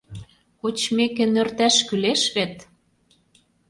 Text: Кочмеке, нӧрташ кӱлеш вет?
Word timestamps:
Кочмеке, 0.61 1.25
нӧрташ 1.33 1.75
кӱлеш 1.87 2.21
вет? 2.35 2.55